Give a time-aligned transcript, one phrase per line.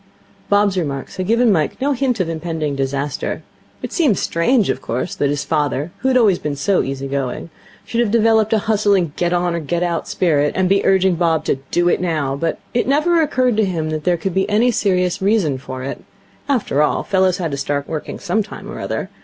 [0.49, 3.43] Bob's remarks had given Mike no hint of impending disaster.
[3.83, 7.51] It seemed strange, of course, that his father, who had always been so easy going,
[7.85, 11.45] should have developed a hustling Get On or Get Out spirit, and be urging Bob
[11.45, 14.71] to Do It Now; but it never occurred to him that there could be any
[14.71, 16.03] serious reason for it.
[16.49, 19.11] After all, fellows had to start working some time or other.